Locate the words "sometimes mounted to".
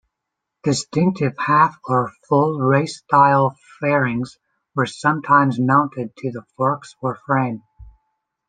4.87-6.31